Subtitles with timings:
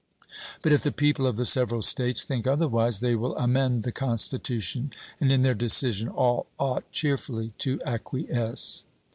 [0.63, 4.91] But if the people of the several States think otherwise they will amend the Constitution,
[5.19, 8.85] and in their decision all ought cheerfully to acquiesce.